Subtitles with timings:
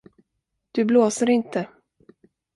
[0.71, 1.67] Du blåser inte.